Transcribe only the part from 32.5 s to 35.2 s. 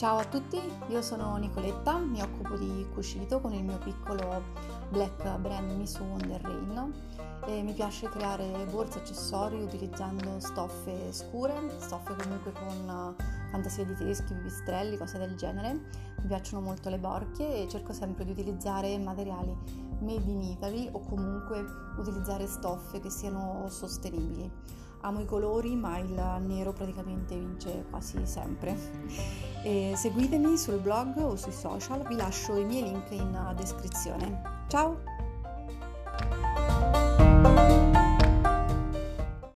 i miei link in descrizione. Ciao!